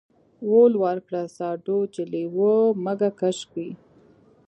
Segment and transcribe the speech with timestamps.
[0.51, 2.55] ول ورکه ساډو چې لېوه
[2.85, 3.69] مږه کش کي.